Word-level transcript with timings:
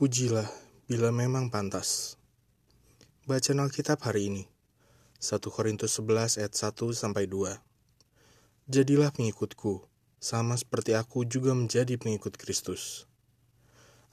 Pujilah 0.00 0.48
bila 0.88 1.12
memang 1.12 1.52
pantas. 1.52 2.16
Bacaan 3.28 3.60
Alkitab 3.60 4.00
hari 4.00 4.32
ini. 4.32 4.48
1 5.20 5.44
Korintus 5.52 5.92
11 6.00 6.40
ayat 6.40 6.56
1 6.56 6.72
sampai 6.96 7.28
2. 7.28 7.60
Jadilah 8.64 9.12
pengikutku, 9.12 9.84
sama 10.16 10.56
seperti 10.56 10.96
aku 10.96 11.28
juga 11.28 11.52
menjadi 11.52 12.00
pengikut 12.00 12.40
Kristus. 12.40 13.04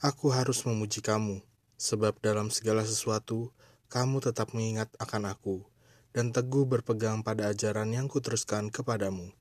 Aku 0.04 0.28
harus 0.28 0.60
memuji 0.68 1.00
kamu, 1.00 1.40
sebab 1.80 2.20
dalam 2.20 2.52
segala 2.52 2.84
sesuatu 2.84 3.56
kamu 3.88 4.20
tetap 4.20 4.52
mengingat 4.52 4.92
akan 5.00 5.32
aku 5.32 5.64
dan 6.12 6.36
teguh 6.36 6.68
berpegang 6.68 7.24
pada 7.24 7.48
ajaran 7.48 7.88
yang 7.96 8.12
kuteruskan 8.12 8.68
kepadamu. 8.68 9.32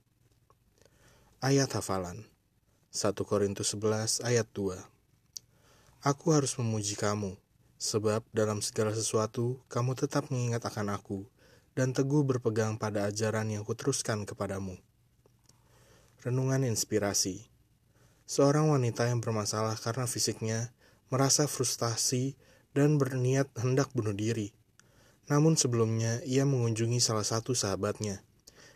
Ayat 1.43 1.75
hafalan 1.75 2.23
1 2.95 3.04
Korintus 3.27 3.75
11 3.75 4.23
ayat 4.23 4.48
2 4.55 4.95
Aku 6.05 6.29
harus 6.29 6.54
memuji 6.61 6.93
kamu, 6.93 7.34
sebab 7.82 8.21
dalam 8.29 8.61
segala 8.61 8.93
sesuatu 8.93 9.57
kamu 9.65 9.97
tetap 9.97 10.29
mengingat 10.29 10.61
akan 10.70 10.93
aku, 10.93 11.25
dan 11.73 11.89
teguh 11.89 12.21
berpegang 12.21 12.78
pada 12.78 13.10
ajaran 13.10 13.50
yang 13.50 13.65
kuteruskan 13.65 14.21
kepadamu. 14.29 14.78
Renungan 16.21 16.70
Inspirasi 16.70 17.50
Seorang 18.29 18.70
wanita 18.70 19.10
yang 19.10 19.25
bermasalah 19.25 19.73
karena 19.82 20.06
fisiknya 20.06 20.70
merasa 21.10 21.50
frustasi 21.50 22.37
dan 22.78 23.01
berniat 23.01 23.50
hendak 23.57 23.89
bunuh 23.98 24.14
diri. 24.14 24.54
Namun 25.34 25.57
sebelumnya 25.57 26.21
ia 26.29 26.45
mengunjungi 26.45 27.01
salah 27.01 27.25
satu 27.25 27.57
sahabatnya. 27.57 28.21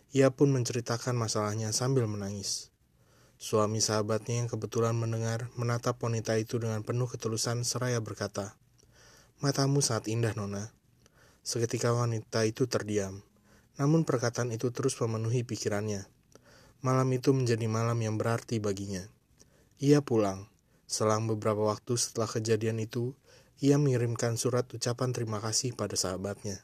Ia 0.09 0.33
pun 0.33 0.49
menceritakan 0.49 1.13
masalahnya 1.13 1.69
sambil 1.69 2.09
menangis. 2.09 2.70
Suami 3.41 3.81
sahabatnya 3.81 4.45
yang 4.45 4.45
kebetulan 4.45 4.93
mendengar 4.93 5.49
menatap 5.57 5.97
wanita 5.97 6.37
itu 6.37 6.61
dengan 6.61 6.85
penuh 6.85 7.09
ketulusan 7.09 7.65
seraya 7.65 7.97
berkata, 7.97 8.53
Matamu 9.41 9.81
sangat 9.81 10.13
indah, 10.13 10.37
Nona. 10.37 10.69
Seketika 11.41 11.89
wanita 11.89 12.45
itu 12.45 12.69
terdiam, 12.69 13.25
namun 13.81 14.05
perkataan 14.05 14.53
itu 14.53 14.69
terus 14.69 14.93
memenuhi 15.01 15.41
pikirannya. 15.41 16.05
Malam 16.85 17.09
itu 17.17 17.33
menjadi 17.33 17.65
malam 17.65 17.97
yang 17.97 18.21
berarti 18.21 18.61
baginya. 18.61 19.09
Ia 19.81 20.05
pulang. 20.05 20.45
Selang 20.85 21.25
beberapa 21.25 21.65
waktu 21.65 21.97
setelah 21.97 22.29
kejadian 22.29 22.77
itu, 22.77 23.17
ia 23.57 23.81
mengirimkan 23.81 24.37
surat 24.37 24.69
ucapan 24.69 25.17
terima 25.17 25.41
kasih 25.41 25.73
pada 25.73 25.97
sahabatnya. 25.97 26.61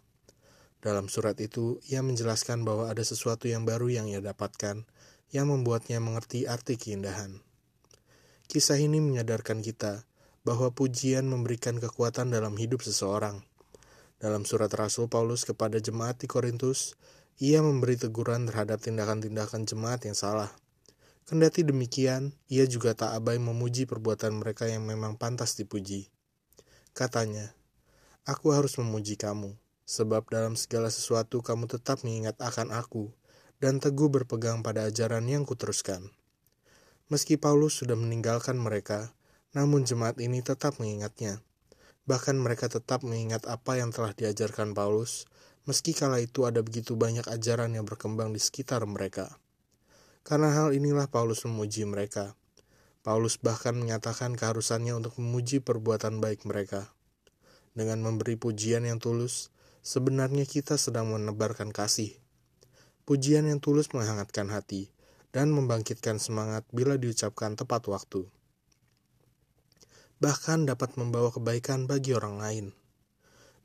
Dalam 0.86 1.10
surat 1.10 1.42
itu, 1.42 1.82
ia 1.90 2.06
menjelaskan 2.06 2.62
bahwa 2.62 2.94
ada 2.94 3.02
sesuatu 3.02 3.50
yang 3.50 3.66
baru 3.66 3.90
yang 3.90 4.06
ia 4.06 4.22
dapatkan 4.22 4.86
yang 5.34 5.52
membuatnya 5.52 6.00
mengerti 6.00 6.48
arti 6.48 6.80
keindahan. 6.80 7.44
Kisah 8.48 8.80
ini 8.80 9.04
menyadarkan 9.04 9.60
kita 9.60 10.08
bahwa 10.48 10.72
pujian 10.72 11.28
memberikan 11.28 11.76
kekuatan 11.84 12.32
dalam 12.32 12.56
hidup 12.56 12.80
seseorang. 12.80 13.44
Dalam 14.18 14.48
surat 14.48 14.72
Rasul 14.72 15.12
Paulus 15.12 15.44
kepada 15.44 15.78
jemaat 15.84 16.24
di 16.24 16.32
Korintus, 16.32 16.96
ia 17.38 17.60
memberi 17.60 18.00
teguran 18.00 18.48
terhadap 18.48 18.80
tindakan-tindakan 18.82 19.68
jemaat 19.68 20.08
yang 20.08 20.16
salah. 20.16 20.50
Kendati 21.28 21.68
demikian, 21.68 22.32
ia 22.48 22.64
juga 22.64 22.96
tak 22.96 23.12
abai 23.12 23.36
memuji 23.36 23.84
perbuatan 23.84 24.40
mereka 24.40 24.66
yang 24.72 24.88
memang 24.88 25.20
pantas 25.20 25.60
dipuji. 25.60 26.08
Katanya, 26.96 27.52
Aku 28.28 28.56
harus 28.56 28.76
memuji 28.76 29.16
kamu, 29.16 29.56
sebab 29.88 30.28
dalam 30.28 30.60
segala 30.60 30.92
sesuatu 30.92 31.40
kamu 31.40 31.68
tetap 31.72 32.04
mengingat 32.04 32.36
akan 32.40 32.76
aku, 32.76 33.12
dan 33.58 33.82
teguh 33.82 34.14
berpegang 34.14 34.62
pada 34.62 34.86
ajaran 34.86 35.26
yang 35.26 35.42
kuteruskan. 35.42 36.14
Meski 37.10 37.42
Paulus 37.42 37.82
sudah 37.82 37.98
meninggalkan 37.98 38.60
mereka, 38.60 39.16
namun 39.58 39.82
jemaat 39.82 40.22
ini 40.22 40.46
tetap 40.46 40.78
mengingatnya. 40.78 41.42
Bahkan 42.06 42.38
mereka 42.38 42.70
tetap 42.70 43.02
mengingat 43.02 43.50
apa 43.50 43.82
yang 43.82 43.90
telah 43.90 44.14
diajarkan 44.14 44.78
Paulus, 44.78 45.26
meski 45.66 45.98
kala 45.98 46.22
itu 46.22 46.46
ada 46.46 46.62
begitu 46.62 46.94
banyak 46.94 47.26
ajaran 47.26 47.74
yang 47.74 47.84
berkembang 47.84 48.32
di 48.32 48.40
sekitar 48.40 48.86
mereka. 48.86 49.42
Karena 50.22 50.54
hal 50.54 50.78
inilah 50.78 51.10
Paulus 51.10 51.42
memuji 51.48 51.88
mereka. 51.88 52.38
Paulus 53.02 53.40
bahkan 53.40 53.74
menyatakan 53.74 54.36
keharusannya 54.36 54.94
untuk 54.94 55.18
memuji 55.18 55.64
perbuatan 55.64 56.20
baik 56.20 56.46
mereka. 56.46 56.92
Dengan 57.72 58.04
memberi 58.04 58.36
pujian 58.36 58.84
yang 58.84 59.00
tulus, 59.00 59.48
sebenarnya 59.80 60.44
kita 60.44 60.76
sedang 60.76 61.16
menebarkan 61.16 61.72
kasih 61.72 62.20
Pujian 63.08 63.48
yang 63.48 63.64
tulus 63.64 63.88
menghangatkan 63.96 64.52
hati 64.52 64.92
dan 65.32 65.48
membangkitkan 65.56 66.20
semangat 66.20 66.68
bila 66.76 67.00
diucapkan 67.00 67.56
tepat 67.56 67.88
waktu. 67.88 68.28
Bahkan 70.20 70.68
dapat 70.68 71.00
membawa 71.00 71.32
kebaikan 71.32 71.88
bagi 71.88 72.12
orang 72.12 72.36
lain. 72.36 72.66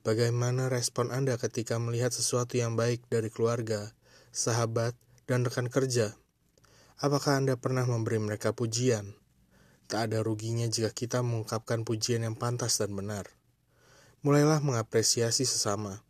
Bagaimana 0.06 0.70
respon 0.70 1.10
Anda 1.10 1.42
ketika 1.42 1.82
melihat 1.82 2.14
sesuatu 2.14 2.54
yang 2.54 2.78
baik 2.78 3.02
dari 3.10 3.34
keluarga, 3.34 3.90
sahabat, 4.30 4.94
dan 5.26 5.42
rekan 5.42 5.66
kerja? 5.66 6.14
Apakah 7.02 7.42
Anda 7.42 7.58
pernah 7.58 7.82
memberi 7.82 8.22
mereka 8.22 8.54
pujian? 8.54 9.18
Tak 9.90 10.06
ada 10.06 10.22
ruginya 10.22 10.70
jika 10.70 10.94
kita 10.94 11.18
mengungkapkan 11.18 11.82
pujian 11.82 12.22
yang 12.22 12.38
pantas 12.38 12.78
dan 12.78 12.94
benar. 12.94 13.26
Mulailah 14.22 14.62
mengapresiasi 14.62 15.42
sesama. 15.42 16.06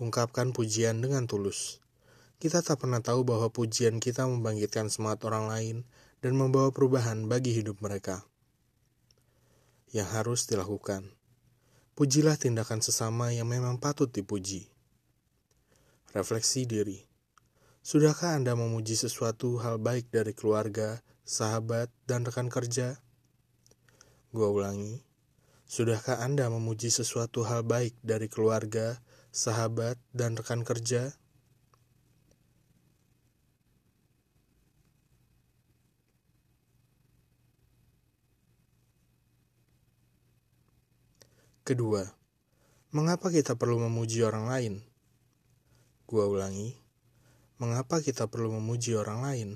Ungkapkan 0.00 0.56
pujian 0.56 1.04
dengan 1.04 1.28
tulus. 1.28 1.84
Kita 2.40 2.64
tak 2.64 2.80
pernah 2.80 3.04
tahu 3.04 3.20
bahwa 3.20 3.52
pujian 3.52 4.00
kita 4.00 4.24
membangkitkan 4.24 4.88
semangat 4.88 5.28
orang 5.28 5.52
lain 5.52 5.76
dan 6.24 6.40
membawa 6.40 6.72
perubahan 6.72 7.28
bagi 7.28 7.52
hidup 7.52 7.84
mereka. 7.84 8.24
Yang 9.92 10.08
harus 10.16 10.40
dilakukan, 10.48 11.12
pujilah 12.00 12.40
tindakan 12.40 12.80
sesama 12.80 13.28
yang 13.36 13.44
memang 13.44 13.76
patut 13.76 14.08
dipuji. 14.08 14.72
Refleksi 16.16 16.64
diri. 16.64 17.04
Sudahkah 17.84 18.32
Anda 18.32 18.56
memuji 18.56 18.96
sesuatu 18.96 19.60
hal 19.60 19.76
baik 19.76 20.08
dari 20.08 20.32
keluarga, 20.32 21.04
sahabat, 21.28 21.92
dan 22.08 22.24
rekan 22.24 22.48
kerja? 22.48 23.04
Gua 24.32 24.48
ulangi. 24.48 25.04
Sudahkah 25.68 26.24
Anda 26.24 26.48
memuji 26.48 26.88
sesuatu 26.88 27.44
hal 27.44 27.68
baik 27.68 28.00
dari 28.00 28.32
keluarga, 28.32 28.96
sahabat, 29.28 30.00
dan 30.16 30.40
rekan 30.40 30.64
kerja? 30.64 31.19
Kedua, 41.70 42.02
mengapa 42.90 43.30
kita 43.30 43.54
perlu 43.54 43.78
memuji 43.78 44.26
orang 44.26 44.50
lain? 44.50 44.74
Gua 46.02 46.26
ulangi, 46.26 46.74
mengapa 47.62 48.02
kita 48.02 48.26
perlu 48.26 48.58
memuji 48.58 48.98
orang 48.98 49.22
lain? 49.22 49.48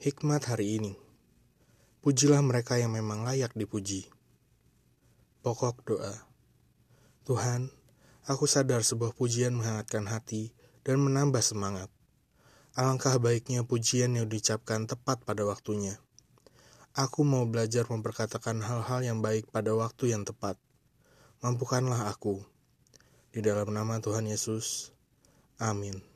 Hikmat 0.00 0.48
hari 0.48 0.80
ini. 0.80 0.96
Pujilah 2.00 2.40
mereka 2.40 2.80
yang 2.80 2.96
memang 2.96 3.28
layak 3.28 3.52
dipuji. 3.52 4.08
Pokok 5.44 5.84
doa. 5.84 6.24
Tuhan, 7.28 7.68
aku 8.24 8.48
sadar 8.48 8.80
sebuah 8.80 9.12
pujian 9.12 9.52
menghangatkan 9.52 10.08
hati 10.08 10.56
dan 10.90 10.98
menambah 11.06 11.38
semangat. 11.38 11.86
Alangkah 12.74 13.14
baiknya 13.22 13.62
pujian 13.62 14.18
yang 14.18 14.26
diucapkan 14.26 14.90
tepat 14.90 15.22
pada 15.22 15.46
waktunya. 15.46 16.02
Aku 16.98 17.22
mau 17.22 17.46
belajar 17.46 17.86
memperkatakan 17.86 18.58
hal-hal 18.58 19.06
yang 19.06 19.22
baik 19.22 19.46
pada 19.54 19.70
waktu 19.70 20.10
yang 20.10 20.26
tepat. 20.26 20.58
Mampukanlah 21.46 22.10
aku. 22.10 22.42
Di 23.30 23.38
dalam 23.38 23.70
nama 23.70 24.02
Tuhan 24.02 24.26
Yesus. 24.26 24.90
Amin. 25.62 26.09